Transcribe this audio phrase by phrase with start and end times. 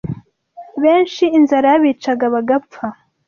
[0.83, 2.85] Benshi inzara yarabicaga bagapfa